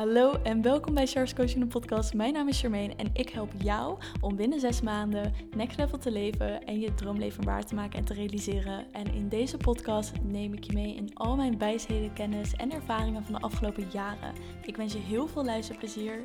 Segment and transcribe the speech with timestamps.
[0.00, 2.14] Hallo en welkom bij Charles Coaching podcast.
[2.14, 6.10] Mijn naam is Charmaine en ik help jou om binnen zes maanden next level te
[6.10, 8.92] leven en je droomleven waar te maken en te realiseren.
[8.92, 13.24] En in deze podcast neem ik je mee in al mijn wijsheden, kennis en ervaringen
[13.24, 14.34] van de afgelopen jaren.
[14.62, 16.24] Ik wens je heel veel luisterplezier.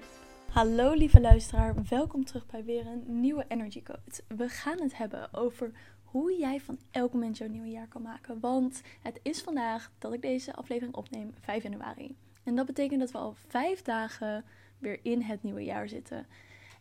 [0.52, 4.36] Hallo lieve luisteraar, welkom terug bij weer een nieuwe Energy Code.
[4.38, 5.72] We gaan het hebben over
[6.04, 8.40] hoe jij van elk moment jouw nieuwe jaar kan maken.
[8.40, 12.16] Want het is vandaag dat ik deze aflevering opneem, 5 januari.
[12.46, 14.44] En dat betekent dat we al vijf dagen
[14.78, 16.26] weer in het nieuwe jaar zitten.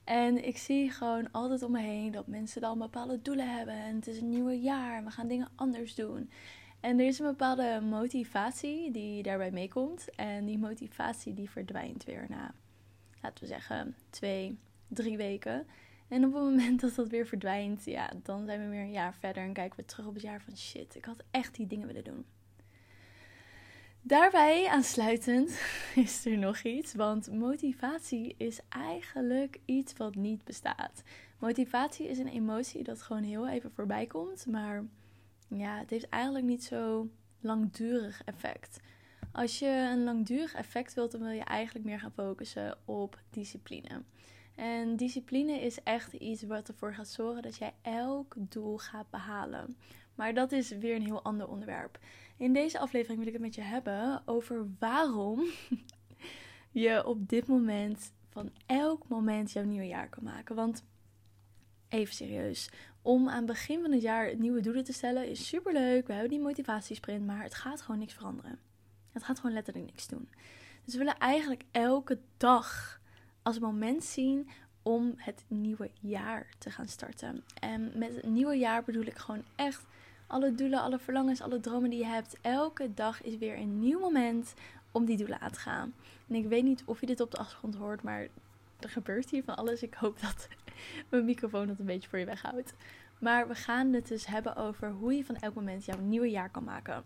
[0.05, 3.75] En ik zie gewoon altijd om me heen dat mensen dan bepaalde doelen hebben.
[3.75, 6.31] En het is een nieuwe jaar we gaan dingen anders doen.
[6.81, 10.11] En er is een bepaalde motivatie die daarbij meekomt.
[10.15, 12.55] En die motivatie die verdwijnt weer na,
[13.23, 14.59] laten we zeggen, twee,
[14.89, 15.67] drie weken.
[16.09, 19.15] En op het moment dat dat weer verdwijnt, ja, dan zijn we weer een jaar
[19.15, 21.87] verder en kijken we terug op het jaar van shit, ik had echt die dingen
[21.87, 22.25] willen doen.
[24.07, 25.61] Daarbij aansluitend
[26.05, 31.03] is er nog iets, want motivatie is eigenlijk iets wat niet bestaat.
[31.39, 34.85] Motivatie is een emotie dat gewoon heel even voorbij komt, maar
[35.49, 37.09] ja, het heeft eigenlijk niet zo
[37.41, 38.81] langdurig effect.
[39.33, 44.03] Als je een langdurig effect wilt, dan wil je eigenlijk meer gaan focussen op discipline.
[44.55, 49.77] En discipline is echt iets wat ervoor gaat zorgen dat jij elk doel gaat behalen.
[50.15, 51.99] Maar dat is weer een heel ander onderwerp.
[52.37, 55.45] In deze aflevering wil ik het met je hebben over waarom
[56.71, 60.55] je op dit moment van elk moment jouw nieuwe jaar kan maken.
[60.55, 60.85] Want
[61.89, 62.71] even serieus,
[63.03, 66.07] om aan het begin van het jaar nieuwe doelen te stellen is superleuk.
[66.07, 68.59] We hebben die motivatiesprint, maar het gaat gewoon niks veranderen.
[69.13, 70.29] Het gaat gewoon letterlijk niks doen.
[70.85, 73.01] Dus we willen eigenlijk elke dag
[73.45, 74.49] als moment zien
[74.83, 77.45] om het nieuwe jaar te gaan starten.
[77.61, 79.85] En met het nieuwe jaar bedoel ik gewoon echt
[80.27, 82.37] alle doelen, alle verlangens, alle dromen die je hebt.
[82.41, 84.55] Elke dag is weer een nieuw moment
[84.93, 85.95] om die doelen aan te gaan.
[86.29, 88.29] En ik weet niet of je dit op de achtergrond hoort, maar
[88.81, 89.83] er gebeurt hier van alles.
[89.83, 90.49] Ik hoop dat
[91.11, 92.75] mijn microfoon dat een beetje voor je weghoudt.
[93.19, 96.51] Maar we gaan het dus hebben over hoe je van elk moment jouw nieuwe jaar
[96.51, 97.05] kan maken.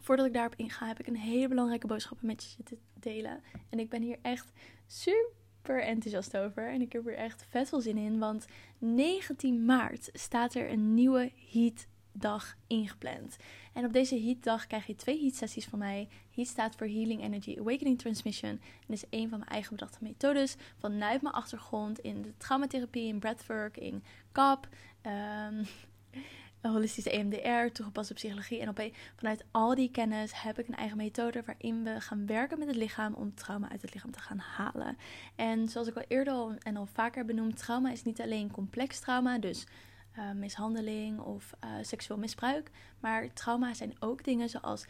[0.00, 3.42] Voordat ik daarop inga, heb ik een hele belangrijke boodschap met je te delen.
[3.70, 4.52] En ik ben hier echt
[4.86, 5.37] super
[5.76, 6.68] enthousiast over.
[6.68, 8.18] En ik heb er echt vet veel zin in.
[8.18, 8.46] Want
[8.78, 13.36] 19 maart staat er een nieuwe Heat dag ingepland.
[13.72, 16.08] En op deze heatdag krijg je twee heat sessies van mij.
[16.34, 18.50] Heat staat voor Healing Energy Awakening Transmission.
[18.50, 23.18] En is een van mijn eigen bedachte methodes vanuit mijn achtergrond in de traumatherapie, in
[23.18, 24.02] breathwork, in
[24.32, 24.68] CAP,
[26.62, 28.60] holistische EMDR, toegepaste psychologie.
[28.60, 32.58] En op, vanuit al die kennis heb ik een eigen methode waarin we gaan werken
[32.58, 34.96] met het lichaam om trauma uit het lichaam te gaan halen.
[35.36, 38.98] En zoals ik al eerder al en al vaker benoemd, trauma is niet alleen complex
[38.98, 39.66] trauma, dus
[40.18, 42.70] uh, mishandeling of uh, seksueel misbruik.
[43.00, 44.86] Maar trauma zijn ook dingen zoals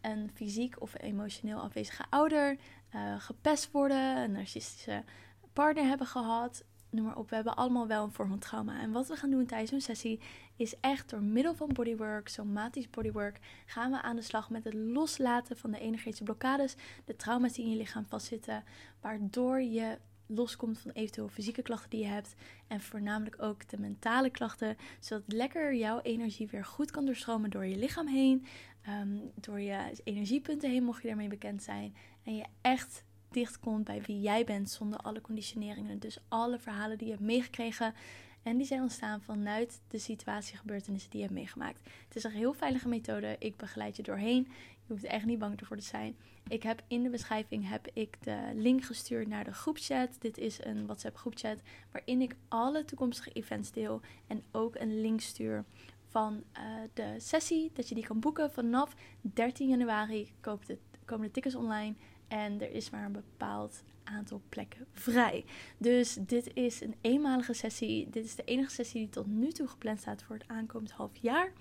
[0.00, 2.56] een fysiek of emotioneel afwezige ouder,
[2.94, 5.04] uh, gepest worden, een narcistische
[5.52, 6.64] partner hebben gehad.
[6.92, 8.80] Noem maar op, we hebben allemaal wel een vorm van trauma.
[8.80, 10.20] En wat we gaan doen tijdens een sessie
[10.56, 14.74] is echt door middel van bodywork, somatisch bodywork, gaan we aan de slag met het
[14.74, 18.64] loslaten van de energetische blokkades, de trauma's die in je lichaam vastzitten,
[19.00, 22.34] waardoor je loskomt van eventueel fysieke klachten die je hebt.
[22.66, 24.76] En voornamelijk ook de mentale klachten.
[25.00, 28.46] Zodat lekker jouw energie weer goed kan doorstromen door je lichaam heen.
[28.82, 31.94] Ehm, door je energiepunten heen, mocht je daarmee bekend zijn.
[32.22, 35.98] En je echt dicht komt bij wie jij bent zonder alle conditioneringen.
[35.98, 37.94] Dus alle verhalen die je hebt meegekregen.
[38.42, 41.90] En die zijn ontstaan vanuit de situatie, gebeurtenissen die je hebt meegemaakt.
[42.04, 43.36] Het is een heel veilige methode.
[43.38, 44.48] Ik begeleid je doorheen.
[44.86, 46.16] Je hoeft echt niet bang ervoor te zijn.
[46.48, 50.16] Ik heb in de beschrijving heb ik de link gestuurd naar de groepchat.
[50.18, 51.60] Dit is een WhatsApp groepchat
[51.92, 55.64] waarin ik alle toekomstige events deel en ook een link stuur
[56.12, 56.62] van uh,
[56.94, 61.54] de sessie dat je die kan boeken vanaf 13 januari komen de, komen de tickets
[61.54, 61.94] online
[62.32, 65.44] en er is maar een bepaald aantal plekken vrij.
[65.78, 68.10] Dus dit is een eenmalige sessie.
[68.10, 71.16] Dit is de enige sessie die tot nu toe gepland staat voor het aankomend half
[71.20, 71.52] jaar.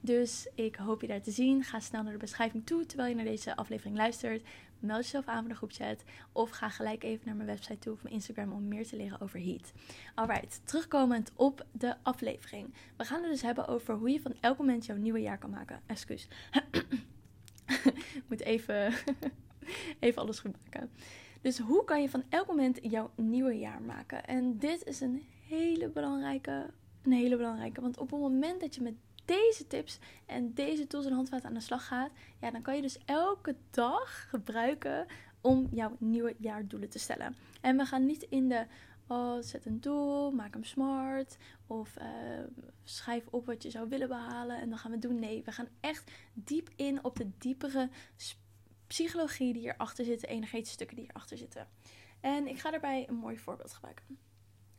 [0.00, 1.64] Dus ik hoop je daar te zien.
[1.64, 4.46] Ga snel naar de beschrijving toe terwijl je naar deze aflevering luistert.
[4.78, 6.04] Meld jezelf aan voor de groepchat.
[6.32, 9.20] Of ga gelijk even naar mijn website toe of mijn Instagram om meer te leren
[9.20, 9.72] over Heat.
[10.14, 12.74] Alright, terugkomend op de aflevering.
[12.96, 15.50] We gaan het dus hebben over hoe je van elk moment jouw nieuwe jaar kan
[15.50, 15.80] maken.
[15.86, 16.28] Excuus.
[18.20, 18.92] ik moet even,
[20.00, 20.90] even alles goed maken.
[21.40, 24.26] Dus hoe kan je van elk moment jouw nieuwe jaar maken?
[24.26, 26.70] En dit is een hele belangrijke,
[27.02, 27.80] een hele belangrijke.
[27.80, 28.94] Want op het moment dat je met
[29.24, 32.82] deze tips en deze tools en handvaten aan de slag gaat, ja, dan kan je
[32.82, 35.06] dus elke dag gebruiken
[35.40, 37.36] om jouw nieuwe jaardoelen te stellen.
[37.60, 38.66] En we gaan niet in de
[39.06, 42.04] oh, zet een doel, maak hem smart of uh,
[42.84, 45.18] schrijf op wat je zou willen behalen en dan gaan we doen.
[45.18, 47.88] Nee, we gaan echt diep in op de diepere
[48.90, 51.68] psychologie die hierachter zit, de energetische stukken die hierachter zitten.
[52.20, 54.18] En ik ga daarbij een mooi voorbeeld gebruiken.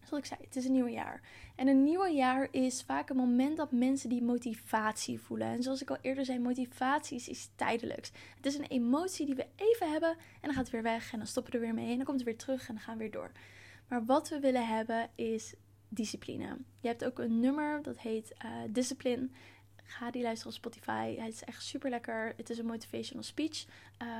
[0.03, 1.21] Zoals ik zei, het is een nieuw jaar.
[1.55, 5.47] En een nieuw jaar is vaak een moment dat mensen die motivatie voelen.
[5.47, 8.11] En zoals ik al eerder zei, motivatie is tijdelijks.
[8.35, 11.17] Het is een emotie die we even hebben en dan gaat het weer weg en
[11.17, 12.97] dan stoppen we er weer mee en dan komt het weer terug en dan gaan
[12.97, 13.31] we weer door.
[13.87, 15.53] Maar wat we willen hebben is
[15.89, 16.57] discipline.
[16.79, 19.29] Je hebt ook een nummer dat heet uh, Discipline.
[19.91, 21.15] Ga die luisteren op Spotify.
[21.15, 22.33] Het is echt super lekker.
[22.37, 23.65] Het is een motivational speech.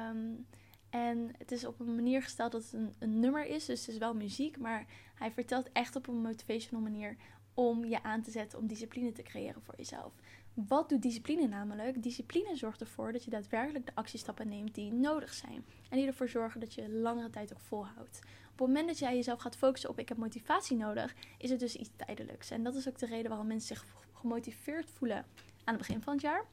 [0.09, 0.45] Um,
[0.89, 3.65] en het is op een manier gesteld dat het een, een, nummer is.
[3.65, 4.57] Dus het is wel muziek.
[4.57, 4.85] Maar
[5.15, 7.15] hij vertelt echt op een motivational manier
[7.53, 10.13] om je aan te zetten om discipline te creëren voor jezelf.
[10.53, 12.03] Wat doet discipline namelijk?
[12.03, 15.65] Discipline zorgt ervoor dat je daadwerkelijk de actiestappen neemt die nodig zijn.
[15.89, 18.19] En die ervoor zorgen dat je langere tijd ook volhoudt.
[18.51, 21.59] Op het moment dat jij jezelf gaat focussen op ik heb motivatie nodig, is het
[21.59, 22.51] dus iets tijdelijks.
[22.51, 25.25] En dat is ook de reden waarom mensen zich gemotiveerd voelen
[25.63, 26.45] aan het begin van het jaar.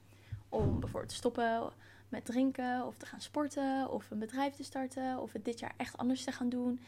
[0.48, 1.72] Om bijvoorbeeld te stoppen
[2.08, 5.74] met drinken of te gaan sporten of een bedrijf te starten of het dit jaar
[5.76, 6.80] echt anders te gaan doen.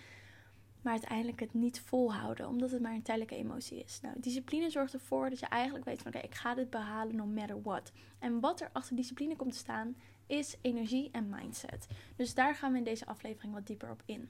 [0.82, 4.00] Maar uiteindelijk het niet volhouden, omdat het maar een tijdelijke emotie is.
[4.00, 7.26] Nou, discipline zorgt ervoor dat je eigenlijk weet van oké, ik ga dit behalen no
[7.26, 7.92] matter what.
[8.18, 9.96] En wat er achter discipline komt te staan,
[10.26, 11.86] is energie en mindset.
[12.16, 14.28] Dus daar gaan we in deze aflevering wat dieper op in.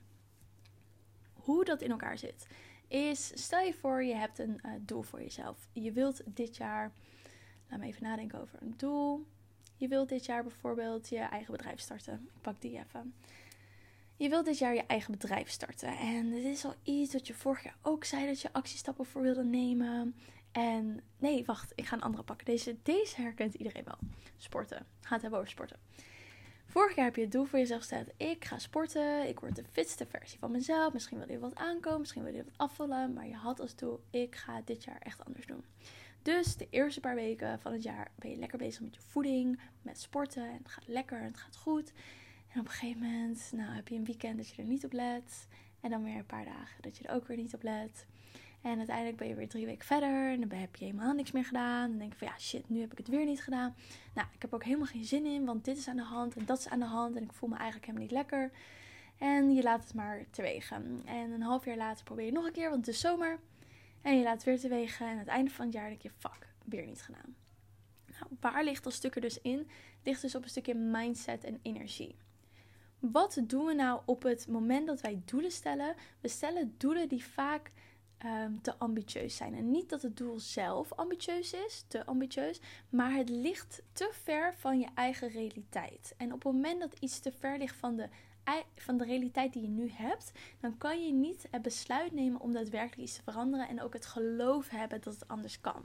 [1.33, 2.47] Hoe dat in elkaar zit,
[2.89, 5.69] is stel je voor je hebt een uh, doel voor jezelf.
[5.73, 6.93] Je wilt dit jaar,
[7.71, 9.27] laat me even nadenken over een doel.
[9.77, 12.29] Je wilt dit jaar bijvoorbeeld je eigen bedrijf starten.
[12.35, 13.15] Ik pak die even.
[14.17, 15.97] Je wilt dit jaar je eigen bedrijf starten.
[15.99, 19.23] En dit is al iets dat je vorig jaar ook zei dat je actiestappen voor
[19.23, 20.15] wilde nemen.
[20.53, 22.47] En nee, wacht, ik ga een andere pakken.
[22.47, 23.99] Deze, deze herkent iedereen wel.
[24.37, 24.87] Sporten.
[25.01, 25.79] Ga het hebben over sporten.
[26.67, 28.09] Vorig jaar heb je het doel voor jezelf gesteld.
[28.17, 29.29] Ik ga sporten.
[29.29, 30.93] Ik word de fitste versie van mezelf.
[30.93, 32.01] Misschien wil je wat aankomen.
[32.01, 33.13] Misschien wil je wat afvallen.
[33.13, 34.01] Maar je had als doel.
[34.11, 35.65] Ik ga dit jaar echt anders doen.
[36.23, 39.61] Dus de eerste paar weken van het jaar ben je lekker bezig met je voeding,
[39.83, 40.45] met sporten.
[40.45, 41.93] En het gaat lekker en het gaat goed.
[42.53, 44.93] En op een gegeven moment nou, heb je een weekend dat je er niet op
[44.93, 45.47] let.
[45.81, 48.07] En dan weer een paar dagen dat je er ook weer niet op let.
[48.61, 50.31] En uiteindelijk ben je weer drie weken verder.
[50.31, 51.89] En dan heb je helemaal niks meer gedaan.
[51.89, 53.75] Dan denk je van ja, shit, nu heb ik het weer niet gedaan.
[54.15, 56.45] Nou, ik heb ook helemaal geen zin in, want dit is aan de hand en
[56.45, 57.17] dat is aan de hand.
[57.17, 58.51] En ik voel me eigenlijk helemaal niet lekker.
[59.19, 61.03] En je laat het maar te wegen.
[61.05, 63.39] En een half jaar later probeer je nog een keer, want het is zomer.
[64.03, 65.07] En je laat weer te wegen.
[65.07, 67.37] En aan het einde van het jaar denk je, fuck, weer niet gedaan.
[68.07, 69.69] Nou, waar ligt dat stuk er dus in?
[70.05, 72.17] Ligt dus op een stukje mindset en energie.
[72.99, 75.95] Wat doen we nou op het moment dat wij doelen stellen?
[76.21, 77.73] We stellen doelen die vaak
[78.19, 79.55] ehm, te ambitieus zijn.
[79.55, 84.55] En niet dat het doel zelf ambitieus is, te ambitieus, maar het ligt te ver
[84.55, 86.15] van je eigen realiteit.
[86.17, 88.09] En op het moment dat iets te ver ligt van de
[88.77, 92.53] van de realiteit die je nu hebt, dan kan je niet het besluit nemen om
[92.53, 95.83] daadwerkelijk iets te veranderen en ook het geloof hebben dat het anders kan.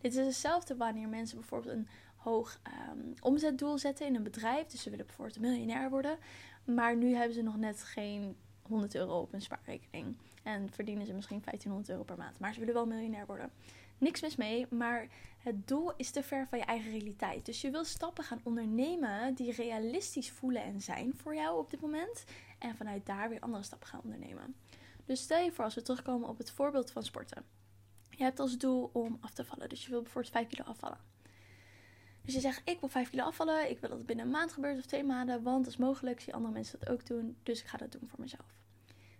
[0.00, 2.60] Dit is hetzelfde wanneer mensen bijvoorbeeld een hoog
[2.90, 4.66] um, omzetdoel zetten in een bedrijf.
[4.66, 6.18] Dus ze willen bijvoorbeeld miljonair worden,
[6.64, 10.16] maar nu hebben ze nog net geen 100 euro op een spaarrekening.
[10.42, 12.38] En verdienen ze misschien 1500 euro per maand.
[12.38, 13.50] Maar ze willen wel miljonair worden.
[13.98, 15.08] Niks mis mee, maar
[15.38, 17.46] het doel is te ver van je eigen realiteit.
[17.46, 21.80] Dus je wil stappen gaan ondernemen die realistisch voelen en zijn voor jou op dit
[21.80, 22.24] moment.
[22.58, 24.54] En vanuit daar weer andere stappen gaan ondernemen.
[25.04, 27.44] Dus stel je voor als we terugkomen op het voorbeeld van sporten.
[28.10, 29.68] Je hebt als doel om af te vallen.
[29.68, 30.98] Dus je wil bijvoorbeeld 5 kilo afvallen.
[32.22, 33.70] Dus je zegt, ik wil 5 kilo afvallen.
[33.70, 35.42] Ik wil dat het binnen een maand gebeurt of twee maanden.
[35.42, 36.20] Want is mogelijk.
[36.20, 37.36] Zie andere mensen dat ook doen.
[37.42, 38.58] Dus ik ga dat doen voor mezelf.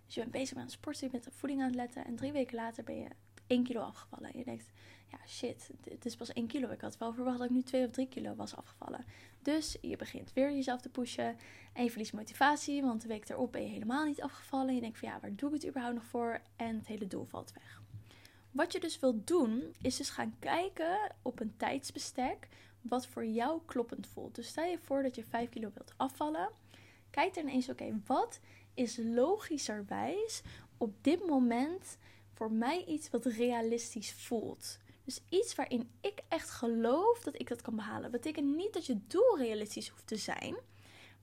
[0.05, 2.05] Dus je bent bezig met sporten, je bent op voeding aan het letten.
[2.05, 3.07] En drie weken later ben je
[3.49, 4.31] 1 kilo afgevallen.
[4.31, 4.71] En je denkt,
[5.11, 6.69] ja shit, het is pas 1 kilo.
[6.69, 9.05] Ik had wel verwacht dat ik nu 2 of 3 kilo was afgevallen.
[9.41, 11.37] Dus je begint weer jezelf te pushen.
[11.73, 14.75] En je verliest motivatie, want de week erop ben je helemaal niet afgevallen.
[14.75, 16.41] Je denkt van ja, waar doe ik het überhaupt nog voor?
[16.55, 17.81] En het hele doel valt weg.
[18.51, 22.47] Wat je dus wilt doen, is dus gaan kijken op een tijdsbestek
[22.81, 24.35] wat voor jou kloppend voelt.
[24.35, 26.49] Dus stel je voor dat je 5 kilo wilt afvallen.
[27.09, 28.39] Kijk dan eens, oké, wat
[28.73, 30.41] is logischerwijs
[30.77, 31.97] op dit moment
[32.39, 34.79] voor mij iets wat realistisch voelt.
[35.03, 38.11] Dus iets waarin ik echt geloof dat ik dat kan behalen.
[38.11, 40.55] Betekent niet dat je doel realistisch hoeft te zijn,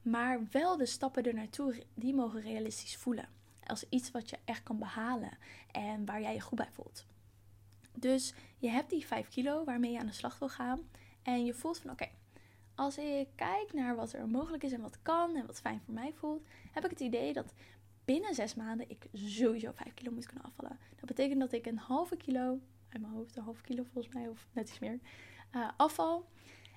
[0.02, 3.28] maar wel de stappen er naartoe die mogen realistisch voelen.
[3.66, 5.38] Als iets wat je echt kan behalen
[5.70, 7.06] en waar jij je goed bij voelt.
[7.94, 10.88] Dus je hebt die 5 kilo waarmee je aan de slag wil gaan.
[11.22, 12.08] En je voelt van oké,
[12.74, 15.94] als ik kijk naar wat er mogelijk is en wat kan en wat fijn voor
[15.94, 17.54] mij voelt, heb ik het idee dat
[18.06, 20.78] binnen zes maanden ik sowieso 5 kilo moet kunnen afvallen.
[20.96, 24.28] Dat betekent dat ik een halve kilo, uit mijn hoofd een halve kilo volgens mij,
[24.28, 24.98] of net iets meer,
[25.52, 26.28] uh, afval.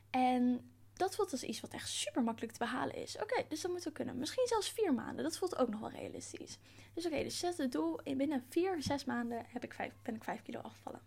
[0.09, 3.17] En dat voelt als iets wat echt super makkelijk te behalen is.
[3.17, 4.17] Oké, dus dat moet we kunnen.
[4.17, 5.23] Misschien zelfs vier maanden.
[5.23, 6.57] Dat voelt ook nog wel realistisch.
[6.93, 7.99] Dus oké, dus zet het doel.
[8.03, 11.01] In binnen vier, zes maanden heb ik vijf, ben ik 5 kilo afgevallen.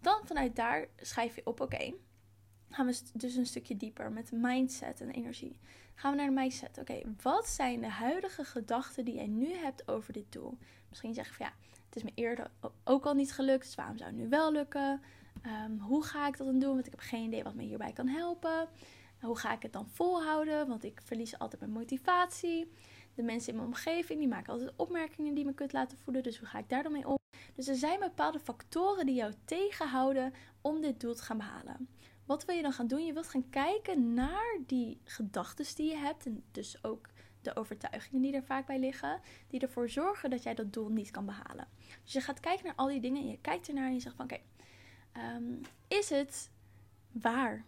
[0.00, 1.94] Dan vanuit daar schrijf je op, oké,
[2.74, 5.58] gaan we dus een stukje dieper met mindset en energie.
[5.94, 6.78] Gaan we naar de mindset.
[6.78, 10.58] Oké, wat zijn de huidige gedachten die jij nu hebt over dit doel?
[10.88, 11.52] Misschien zeg je van ja,
[11.86, 12.50] het is me eerder
[12.84, 15.00] ook al niet gelukt, dus waarom zou het nu wel lukken?
[15.42, 16.74] Ehm, hoe ga ik dat dan doen?
[16.74, 18.68] Want ik heb geen idee wat me hierbij kan helpen.
[19.20, 20.68] Hoe ga ik het dan volhouden?
[20.68, 22.70] Want ik verlies altijd mijn motivatie.
[23.14, 26.22] De mensen in mijn omgeving die maken altijd opmerkingen die me kut laten voelen.
[26.22, 27.18] Dus hoe ga ik daar dan mee om?
[27.54, 31.88] Dus er zijn bepaalde factoren die jou tegenhouden om dit doel te gaan behalen.
[32.24, 33.04] Wat wil je dan gaan doen?
[33.04, 36.26] Je wilt gaan kijken naar die gedachten die je hebt.
[36.26, 37.08] En dus ook
[37.42, 39.20] de overtuigingen die er vaak bij liggen.
[39.48, 41.68] Die ervoor zorgen dat jij dat doel niet kan behalen.
[42.02, 44.16] Dus je gaat kijken naar al die dingen en je kijkt ernaar en je zegt
[44.16, 44.38] van oké,
[45.12, 45.54] ehm,
[45.88, 46.50] is het
[47.12, 47.64] waar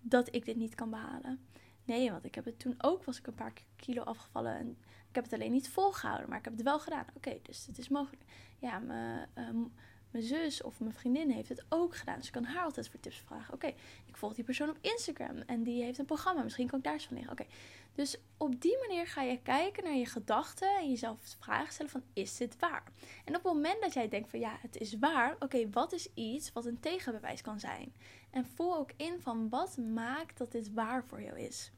[0.00, 1.40] dat ik dit niet kan behalen?
[1.84, 4.56] Nee, want ik heb het toen ook, was ik een paar kilo afgevallen.
[4.56, 4.68] En
[5.08, 7.04] ik heb het alleen niet volgehouden, maar ik heb het wel gedaan.
[7.14, 8.22] Oké, dus het is mogelijk.
[8.58, 9.62] Ja, mijn, ehm,
[10.10, 12.18] mijn zus of mijn vriendin heeft het ook gedaan.
[12.18, 13.54] Dus kan haar altijd voor tips vragen.
[13.54, 13.66] Oké,
[14.06, 16.42] ik volg die persoon op Instagram en die heeft een programma.
[16.42, 17.32] Misschien kan ik daar eens van leren.
[17.32, 17.46] Oké,
[17.94, 22.02] dus op die manier ga je kijken naar je gedachten en jezelf vragen stellen van
[22.12, 22.84] is dit waar?
[23.24, 25.36] En op het moment dat jij denkt van ja, het is waar.
[25.38, 27.92] Oké, wat is iets wat een tegenbewijs kan zijn?
[28.30, 31.72] En voel ook in van wat maakt dat dit waar voor jou is.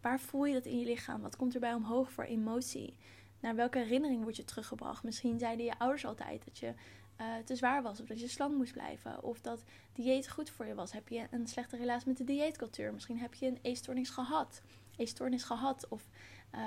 [0.00, 1.20] Waar voel je dat in je lichaam?
[1.20, 2.96] Wat komt erbij omhoog voor emotie?
[3.40, 5.02] Naar welke herinnering word je teruggebracht?
[5.02, 6.74] Misschien zeiden je ouders altijd dat je
[7.20, 10.66] uh, te zwaar was of dat je slank moest blijven of dat dieet goed voor
[10.66, 10.92] je was.
[10.92, 12.92] Heb je een slechte relatie met de dieetcultuur?
[12.92, 14.62] Misschien heb je een eetstoornis gehad,
[14.96, 16.08] eetstoornis gehad of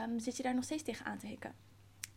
[0.07, 1.55] um, zit je daar nog steeds tegen aan te hikken.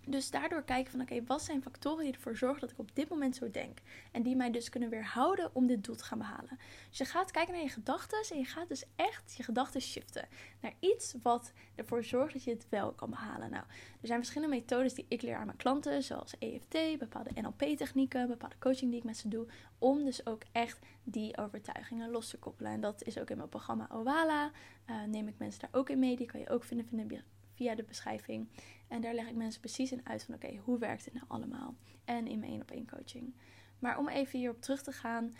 [0.06, 3.08] Dus daardoor kijken van oké, wat zijn factoren die ervoor zorgen dat ik op dit
[3.08, 3.78] moment zo denk.
[4.12, 6.58] En die mij dus kunnen weerhouden om dit doel te gaan behalen.
[6.88, 10.28] Dus je gaat kijken naar je gedachten en je gaat dus echt je gedachten shiften.
[10.60, 13.50] Naar iets wat ervoor zorgt dat je het wel kan behalen.
[13.50, 13.64] Nou,
[14.00, 16.02] er zijn verschillende methodes die ik leer aan mijn klanten.
[16.02, 19.46] Zoals EFT, bepaalde NLP technieken, bepaalde coaching die ik met ze doe.
[19.78, 22.72] Om dus ook echt die overtuigingen los te koppelen.
[22.72, 24.50] En dat is ook in mijn programma Owala.
[24.90, 26.16] Uh, neem ik mensen daar ook in mee.
[26.16, 27.24] Die kan je ook vinden, vinden
[27.60, 28.48] via de beschrijving.
[28.88, 31.74] En daar leg ik mensen precies in uit van oké, hoe werkt het nou allemaal?
[32.04, 33.34] En in mijn één op één coaching.
[33.78, 35.36] Maar om even hierop terug te gaan,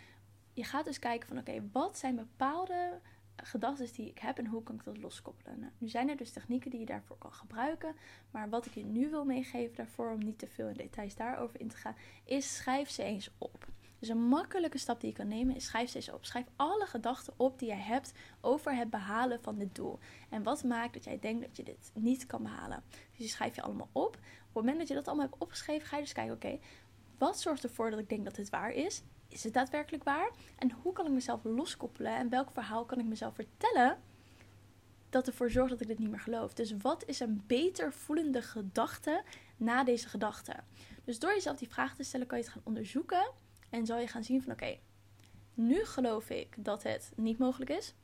[0.53, 3.01] je gaat dus kijken van oké, wat zijn bepaalde
[3.37, 5.61] gedachten die ik heb en hoe kan ik dat loskoppelen?
[5.61, 7.95] Nou, nu zijn er dus technieken die je daarvoor kan gebruiken.
[8.31, 11.61] Maar wat ik je nu wil meegeven daarvoor, om niet te veel in details daarover
[11.61, 13.69] in te gaan, is schrijf ze eens op.
[14.01, 16.25] Dus een makkelijke stap die je kan nemen is schrijf ze eens op.
[16.25, 19.99] Schrijf alle gedachten op die jij hebt over het behalen van dit doel.
[20.29, 22.83] En wat maakt dat jij denkt dat je dit niet kan behalen.
[22.91, 24.15] Dus die schrijf je allemaal op.
[24.15, 24.17] Op
[24.47, 26.59] het moment dat je dat allemaal hebt opgeschreven, ga je dus kijken, oké,
[27.19, 29.03] wat zorgt ervoor dat ik denk dat dit waar is?
[29.29, 30.31] Is het daadwerkelijk waar?
[30.59, 32.17] En hoe kan ik mezelf loskoppelen?
[32.17, 33.99] En welk verhaal kan ik mezelf vertellen
[35.11, 36.55] dat ervoor zorgt dat ik dit niet meer geloof?
[36.55, 39.23] Dus wat is een beter voelende gedachte
[39.57, 40.57] na deze gedachte?
[41.05, 43.31] Dus door jezelf die vraag te stellen, kan je het gaan onderzoeken.
[43.71, 44.79] En zal je gaan zien van oké,
[45.55, 47.95] nu geloof ik dat het niet mogelijk is.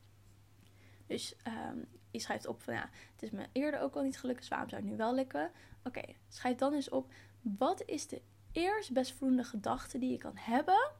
[1.06, 4.38] Dus um, je schrijft op van ja, het is me eerder ook al niet gelukt,
[4.38, 5.50] dus waarom zou het nu wel lukken?
[5.84, 10.36] Oké, schrijf dan eens op, wat is de eerst best voelende gedachte die je kan
[10.36, 10.90] hebben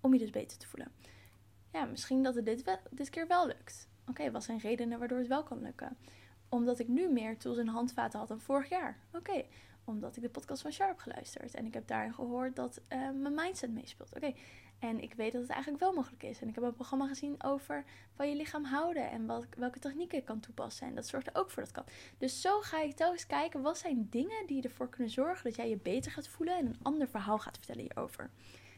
[0.00, 0.92] om je dus beter te voelen?
[1.72, 2.44] Ja, misschien dat het
[2.90, 3.88] dit, keer wel lukt.
[4.06, 5.96] Oké, wat zijn redenen waardoor het wel kan lukken?
[6.48, 8.98] Omdat ik nu meer tools en handvaten had dan vorig jaar.
[9.12, 9.44] Oké,
[9.84, 11.54] omdat ik de podcast van Sharp geluisterd.
[11.54, 14.14] En ik heb daarin gehoord dat uh, mijn mindset meespeelt.
[14.16, 14.32] Oké,
[14.78, 16.40] en ik weet dat het eigenlijk wel mogelijk is.
[16.40, 17.84] En ik heb een programma gezien over
[18.14, 20.86] van je lichaam houden en welke technieken ik kan toepassen.
[20.86, 21.84] En dat zorgt er ook voor dat kan.
[22.18, 25.68] Dus zo ga ik telkens kijken wat zijn dingen die ervoor kunnen zorgen dat jij
[25.68, 28.30] je beter gaat voelen en een ander verhaal gaat vertellen hierover.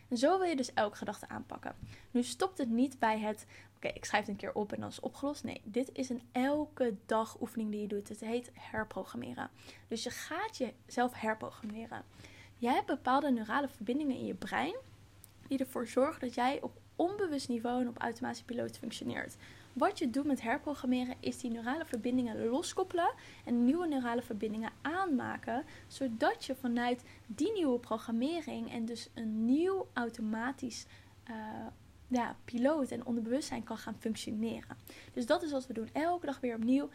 [0.09, 1.75] En zo wil je dus elke gedachte aanpakken.
[2.11, 3.47] Nu stopt het niet bij het,
[3.85, 5.45] oké, ik schrijf het een keer op en dan is het opgelost.
[5.45, 8.09] Nee, dit is een elke dag oefening die je doet.
[8.09, 9.51] Het heet herprogrammeren.
[9.89, 12.05] Dus je gaat jezelf herprogrammeren.
[12.59, 14.75] Jij hebt bepaalde neurale verbindingen in je brein
[15.49, 19.37] die ervoor zorgen dat jij op onbewust niveau en op automatische piloot functioneert.
[19.73, 23.13] Wat je doet met herprogrammeren is die neurale verbindingen loskoppelen
[23.45, 29.87] en nieuwe neurale verbindingen aanmaken, zodat je vanuit die nieuwe programmering en dus een nieuw
[29.93, 30.87] automatisch
[31.31, 31.37] uh,
[32.13, 34.77] ja, piloot en onderbewustzijn kan gaan functioneren.
[35.13, 35.89] Dus dat is wat we doen.
[35.93, 36.89] Elke dag weer opnieuw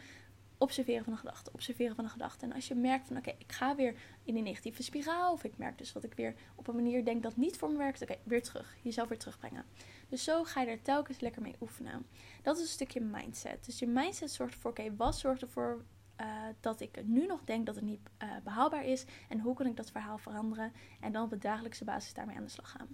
[0.58, 2.44] observeren van een gedachte, observeren van een gedachte.
[2.44, 3.94] En als je merkt van oké, ik ga weer
[4.24, 7.22] in een negatieve spiraal, of ik merk dus dat ik weer op een manier denk
[7.22, 9.64] dat niet voor me werkt, oké, weer terug, jezelf weer terugbrengen.
[10.08, 12.06] Dus zo ga je er telkens lekker mee oefenen.
[12.42, 13.64] Dat is een stukje mindset.
[13.64, 15.84] Dus je mindset zorgt ervoor, oké, wat zorgt ervoor
[16.20, 16.26] uh,
[16.60, 19.76] dat ik nu nog denk dat het niet uh, behaalbaar is en hoe kan ik
[19.76, 22.88] dat verhaal veranderen en dan op de dagelijkse basis daarmee aan de slag gaan.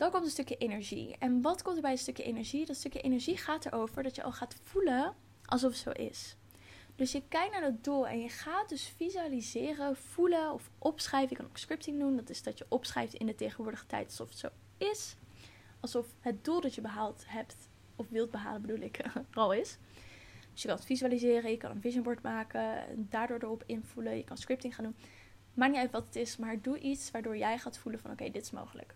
[0.00, 1.16] Dan komt een stukje energie.
[1.18, 2.66] En wat komt er bij een stukje energie?
[2.66, 5.14] Dat stukje energie gaat erover dat je al gaat voelen
[5.44, 6.36] alsof het zo is.
[6.96, 11.30] Dus je kijkt naar dat doel en je gaat dus visualiseren, voelen of opschrijven.
[11.30, 12.16] Je kan ook scripting doen.
[12.16, 15.16] Dat is dat je opschrijft in de tegenwoordige tijd alsof het zo is.
[15.80, 17.56] Alsof het doel dat je behaald hebt
[17.96, 19.00] of wilt behalen bedoel ik,
[19.34, 19.78] al is.
[20.52, 24.24] Dus je kan het visualiseren, je kan een vision board maken, daardoor erop invoelen, je
[24.24, 24.96] kan scripting gaan doen.
[25.54, 28.30] Maakt niet uit wat het is, maar doe iets waardoor jij gaat voelen van oké,
[28.30, 28.94] dit is mogelijk.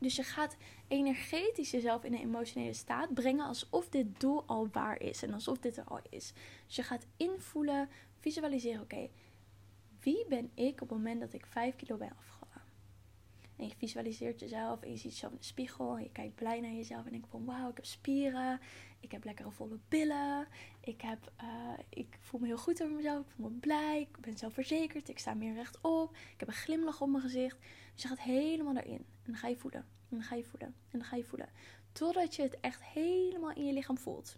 [0.00, 0.56] Dus je gaat
[0.88, 5.58] energetisch jezelf in een emotionele staat brengen alsof dit doel al waar is en alsof
[5.58, 6.32] dit er al is.
[6.66, 7.88] Dus je gaat invoelen,
[8.20, 9.08] visualiseren, oké,
[10.00, 12.40] wie ben ik op het moment dat ik 5 kilo ben afgevallen?
[13.56, 16.60] En je visualiseert jezelf en je ziet jezelf in de spiegel en je kijkt blij
[16.60, 18.60] naar jezelf en denkt van wauw, ik heb spieren,
[19.00, 20.46] ik heb lekkere volle billen,
[20.80, 24.20] ik, heb, uh, ik voel me heel goed over mezelf, ik voel me blij, ik
[24.20, 27.58] ben zelfverzekerd, ik sta meer rechtop, ik heb een glimlach op mijn gezicht.
[27.92, 30.74] Dus je gaat helemaal daarin en dan ga je voelen en dan ga je voelen
[30.90, 31.48] en dan ga je voelen.
[31.92, 34.36] Totdat je het echt helemaal in je lichaam voelt.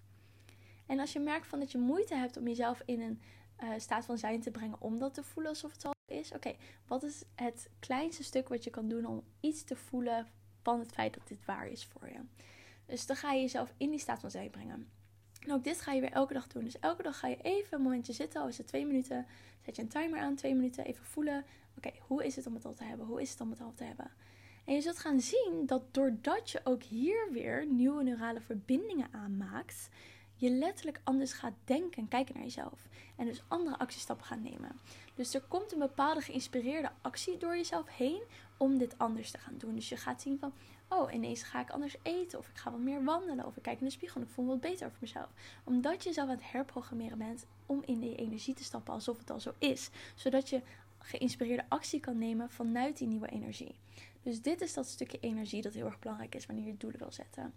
[0.87, 3.21] En als je merkt van dat je moeite hebt om jezelf in een
[3.63, 6.33] uh, staat van zijn te brengen om dat te voelen alsof het al is.
[6.33, 6.55] Oké,
[6.87, 10.27] wat is het kleinste stuk wat je kan doen om iets te voelen
[10.63, 12.21] van het feit dat dit waar is voor je?
[12.87, 14.89] Dus dan ga je jezelf in die staat van zijn brengen.
[15.41, 16.65] En ook dit ga je weer elke dag doen.
[16.65, 19.27] Dus elke dag ga je even een momentje zitten, al is het twee minuten.
[19.65, 21.45] Zet je een timer aan, twee minuten, even voelen.
[21.77, 23.07] Oké, hoe is het om het al te hebben?
[23.07, 24.11] Hoe is het om het al te hebben?
[24.65, 29.89] En je zult gaan zien dat doordat je ook hier weer nieuwe neurale verbindingen aanmaakt,
[30.37, 32.89] je letterlijk anders gaat denken en kijken naar jezelf.
[33.17, 34.81] En dus andere actiestappen gaan nemen.
[35.15, 38.23] Dus er komt een bepaalde geïnspireerde actie door jezelf heen
[38.57, 39.75] om dit anders te gaan doen.
[39.75, 40.53] Dus je gaat zien van,
[40.89, 42.39] oh, ineens ga ik anders eten.
[42.39, 43.47] Of ik ga wat meer wandelen.
[43.47, 45.29] Of ik kijk in de spiegel en ik voel me wat beter over mezelf.
[45.65, 49.31] Omdat je jezelf aan het herprogrammeren bent om in die energie te stappen alsof het
[49.31, 49.91] al zo is.
[50.15, 50.63] Zodat je
[50.99, 53.75] geïnspireerde actie kan nemen vanuit die nieuwe energie.
[54.23, 57.13] Dus dit is dat stukje energie dat heel erg belangrijk is wanneer je doelen wil
[57.13, 57.55] zetten.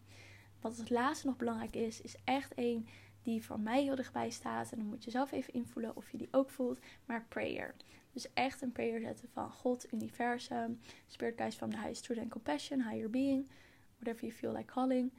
[0.62, 2.88] Wat het laatste nog belangrijk is, is echt één
[3.24, 4.72] die voor mij heel dichtbij staat.
[4.72, 6.80] En dan moet je zelf even invoelen of je die ook voelt.
[7.06, 7.76] Maar prayer.
[8.12, 12.30] Dus echt een prayer zetten van God, universum, spirit guides from the highest truth and
[12.30, 13.48] compassion, higher being,
[13.98, 15.12] whatever you feel like calling.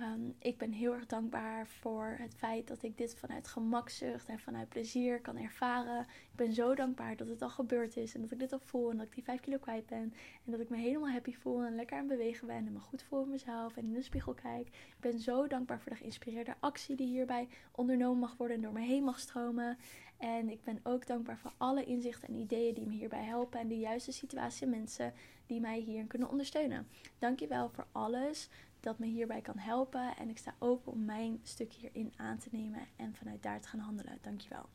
[0.00, 4.38] Ehm, ik ben heel erg dankbaar voor het feit dat ik dit vanuit gemakzucht en
[4.38, 6.00] vanuit plezier kan ervaren.
[6.00, 8.90] Ik ben zo dankbaar dat het al gebeurd is en dat ik dit al voel
[8.90, 10.12] en dat ik die 5 kilo kwijt ben.
[10.44, 12.78] En dat ik me helemaal happy voel en lekker aan het bewegen ben en me
[12.78, 14.66] goed voel in mezelf en in de spiegel kijk.
[14.68, 18.72] Ik ben zo dankbaar voor de geïnspireerde actie die hierbij ondernomen mag worden en door
[18.72, 19.78] me heen mag stromen.
[20.16, 23.68] En ik ben ook dankbaar voor alle inzichten en ideeën die me hierbij helpen en
[23.68, 25.12] de juiste situatie en mensen
[25.46, 26.88] die mij hierin kunnen ondersteunen.
[27.18, 28.48] Dankjewel voor alles
[28.80, 30.16] dat me hierbij kan helpen.
[30.16, 33.68] En ik sta open om mijn stuk hierin aan te nemen en vanuit daar te
[33.68, 34.18] gaan handelen.
[34.20, 34.68] Dankjewel.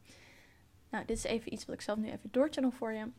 [0.89, 3.09] Nou, dit is even iets wat ik zelf nu even doorchannel voor je.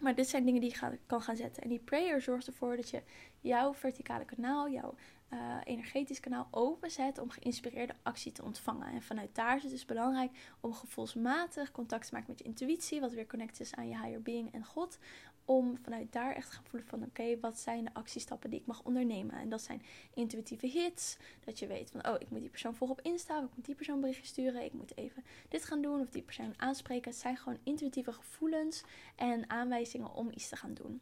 [0.00, 1.62] Maar dit zijn dingen die je kan gaan zetten.
[1.62, 3.02] En die prayer zorgt ervoor dat je
[3.40, 4.94] jouw verticale kanaal, jouw
[5.30, 8.92] uh, energetisch kanaal openzet om geïnspireerde actie te ontvangen.
[8.92, 13.00] En vanuit daar is het dus belangrijk om gevoelsmatig contact te maken met je intuïtie,
[13.00, 14.98] wat weer connect is aan je higher being en God,
[15.44, 18.66] om vanuit daar echt te gaan voelen van oké, wat zijn de actiestappen die ik
[18.66, 19.34] mag ondernemen.
[19.34, 19.82] En dat zijn
[20.14, 23.56] intuïtieve hits, dat je weet van oh, ik moet die persoon volgen op Insta, ik
[23.56, 27.10] moet die persoon berichtje sturen, ik moet even dit gaan doen of die persoon aanspreken.
[27.10, 28.82] Het zijn gewoon intuïtieve gevoelens
[29.16, 31.00] en aanwijzingen om iets te gaan doen.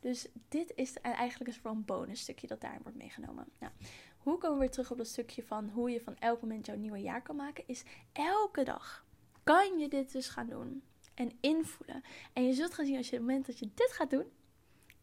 [0.00, 3.46] Dus dit is eigenlijk een een bonus stukje dat daarin wordt meegenomen.
[3.58, 3.72] Nou,
[4.16, 6.76] hoe komen we weer terug op dat stukje van hoe je van elk moment jouw
[6.76, 7.64] nieuwe jaar kan maken?
[7.66, 9.04] Is elke dag
[9.42, 10.82] kan je dit dus gaan doen
[11.14, 12.02] en invoelen.
[12.32, 14.26] En je zult gaan zien als je het moment dat je dit gaat doen,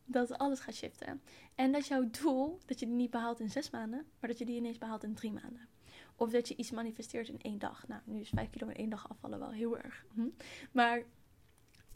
[0.05, 1.21] dat alles gaat shiften.
[1.55, 4.45] En dat jouw doel, dat je die niet behaalt in zes maanden, maar dat je
[4.45, 5.67] die ineens behaalt in drie maanden.
[6.15, 7.87] Of dat je iets manifesteert in één dag.
[7.87, 10.05] Nou, nu is vijf kilo in één dag afvallen wel heel erg.
[10.13, 10.27] Hm?
[10.71, 11.03] Maar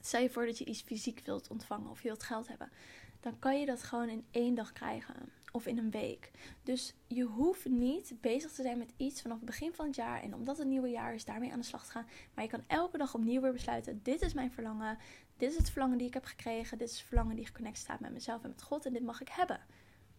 [0.01, 2.71] stel je voor dat je iets fysiek wilt ontvangen of je wilt geld hebben.
[3.19, 5.15] Dan kan je dat gewoon in één dag krijgen
[5.51, 6.31] of in een week.
[6.63, 10.21] Dus je hoeft niet bezig te zijn met iets vanaf het begin van het jaar.
[10.21, 12.07] En omdat het nieuwe jaar is, daarmee aan de slag te gaan.
[12.33, 14.97] Maar je kan elke dag opnieuw weer besluiten: dit is mijn verlangen.
[15.38, 16.77] Dit is het verlangen die ik heb gekregen.
[16.77, 18.86] Dit is het verlangen die geconnect staat met mezelf en met God.
[18.86, 19.60] En dit mag ik hebben.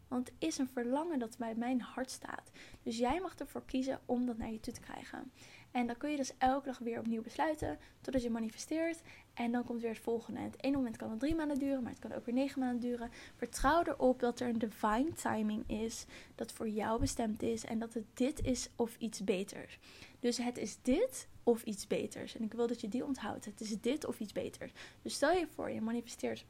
[0.08, 2.50] Want het is een verlangen dat bij mijn hart staat.
[2.82, 5.32] Dus jij mag ervoor kiezen om dat naar je toe te krijgen.
[5.70, 9.02] En dan kun je dus elke dag weer opnieuw besluiten totdat je manifesteert.
[9.34, 10.40] En dan komt weer het volgende.
[10.40, 12.60] En het ene moment kan het drie maanden duren, maar het kan ook weer negen
[12.60, 13.10] maanden duren.
[13.36, 16.04] Vertrouw erop dat er een divine timing is
[16.34, 17.64] dat voor jou bestemd is.
[17.64, 19.78] En dat het dit is of iets beters.
[20.20, 22.36] Dus het is dit of iets beters.
[22.36, 23.44] En ik wil dat je die onthoudt.
[23.44, 24.72] Het is dit of iets beters.
[25.02, 26.44] Dus stel je voor, je manifesteert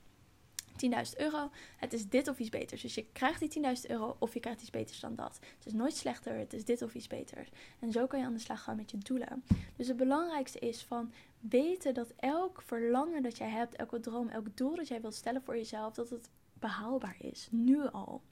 [0.87, 1.51] 10.000 euro.
[1.77, 2.83] Het is dit of iets beters.
[2.83, 5.39] Dus je krijgt die 10.000 euro of je krijgt iets beters dan dat.
[5.57, 7.49] Het is nooit slechter, het is dit of iets beters.
[7.79, 9.45] En zo kan je aan de slag gaan met je doelen.
[9.77, 14.57] Dus het belangrijkste is van weten dat elk verlangen dat jij hebt, elke droom, elk
[14.57, 17.49] doel dat jij wilt stellen voor jezelf, dat het behaalbaar is.
[17.51, 18.23] Nu al.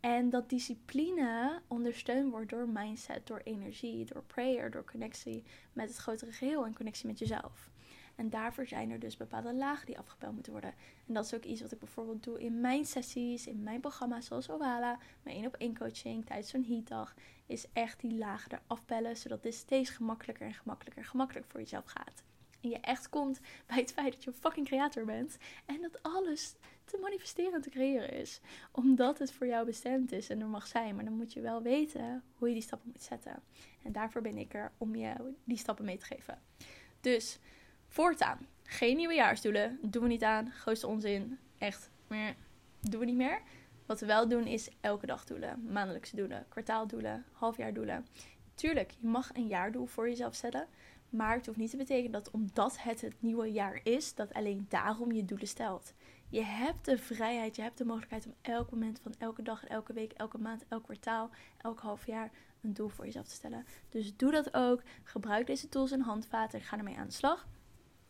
[0.00, 5.96] En dat discipline ondersteund wordt door mindset, door energie, door prayer, door connectie met het
[5.96, 7.69] grotere geheel en connectie met jezelf.
[8.20, 10.74] En daarvoor zijn er dus bepaalde lagen die afgepeld moeten worden.
[11.06, 14.26] En dat is ook iets wat ik bijvoorbeeld doe in mijn sessies, in mijn programma's
[14.26, 17.14] zoals Owala, mijn één op één coaching tijdens zo'n heatdag.
[17.46, 21.60] is echt die lagen eraf bellen, zodat dit steeds gemakkelijker en gemakkelijker en gemakkelijker voor
[21.60, 22.22] jezelf gaat.
[22.60, 25.36] En je echt komt bij het feit dat je een fucking creator bent.
[25.66, 26.54] En dat alles
[26.84, 28.40] te manifesteren en te creëren is.
[28.70, 30.94] Omdat het voor jou bestemd is en er mag zijn.
[30.94, 33.42] Maar dan moet je wel weten hoe je die stappen moet zetten.
[33.82, 36.38] En daarvoor ben ik er om je die stappen mee te geven.
[37.00, 37.38] Dus
[37.90, 39.78] voortaan, geen nieuwejaarsdoelen.
[39.82, 40.50] Doen we niet aan.
[40.50, 41.38] Grootste onzin.
[41.58, 42.34] Echt, meer
[42.80, 43.42] doen we niet meer.
[43.86, 45.64] Wat we wel doen is elke dag doelen.
[45.72, 48.06] Maandelijkse doelen, kwartaaldoelen, halfjaardoelen.
[48.54, 50.66] Tuurlijk, je mag een jaardoel voor jezelf zetten.
[51.08, 54.66] Maar het hoeft niet te betekenen dat omdat het het nieuwe jaar is, dat alleen
[54.68, 55.94] daarom je doelen stelt.
[56.28, 59.92] Je hebt de vrijheid, je hebt de mogelijkheid om elk moment van elke dag, elke
[59.92, 62.30] week, elke maand, elk kwartaal, elk half jaar
[62.62, 63.66] een doel voor jezelf te stellen.
[63.88, 64.82] Dus doe dat ook.
[65.02, 67.46] Gebruik deze tools en handvaten en ga ermee aan de slag.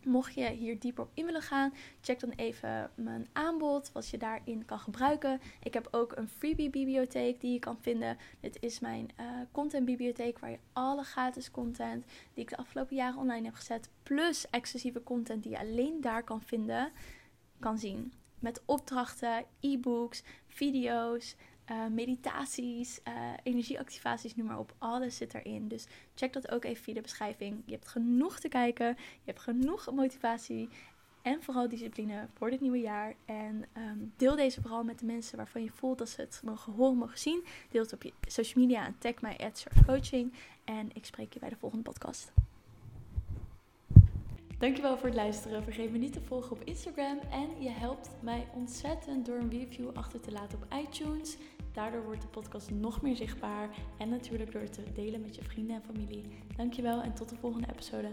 [0.04, 4.18] Mocht je hier dieper op in willen gaan, check dan even mijn aanbod, wat je
[4.18, 5.40] daarin kan gebruiken.
[5.62, 8.18] Ik heb ook een freebie-bibliotheek die je kan vinden.
[8.40, 13.18] Dit is mijn uh, contentbibliotheek waar je alle gratis content die ik de afgelopen jaren
[13.18, 16.92] online heb gezet, plus exclusieve content die je alleen daar kan vinden,
[17.58, 18.12] kan zien.
[18.38, 21.36] Met opdrachten, e-books, video's,
[21.70, 24.74] uh, meditaties, uh, energieactivaties, noem maar op.
[24.78, 25.68] Alles zit erin.
[25.68, 27.62] Dus check dat ook even via de beschrijving.
[27.64, 28.86] Je hebt genoeg te kijken.
[28.96, 30.68] Je hebt genoeg motivatie.
[31.22, 33.14] En vooral discipline voor dit nieuwe jaar.
[33.24, 36.72] En um, deel deze vooral met de mensen waarvan je voelt dat ze het mogen
[36.72, 37.44] horen, mogen zien.
[37.70, 40.32] Deel het op je social media en tag mij at Coaching.
[40.64, 42.32] En ik spreek je bij de volgende podcast.
[44.58, 45.62] Dankjewel voor het luisteren.
[45.62, 47.18] Vergeet me niet te volgen op Instagram.
[47.30, 51.36] En je helpt mij ontzettend door een review achter te laten op iTunes.
[51.80, 53.68] Daardoor wordt de podcast nog meer zichtbaar.
[53.98, 56.24] En natuurlijk door het te delen met je vrienden en familie.
[56.56, 58.10] Dankjewel en tot de volgende episode.